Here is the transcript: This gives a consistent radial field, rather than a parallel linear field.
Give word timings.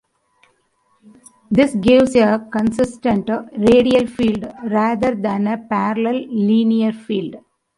This 1.51 1.75
gives 1.75 2.15
a 2.15 2.39
consistent 2.51 3.29
radial 3.55 4.07
field, 4.07 4.51
rather 4.63 5.13
than 5.13 5.45
a 5.45 5.59
parallel 5.59 6.27
linear 6.27 6.91
field. 6.91 7.35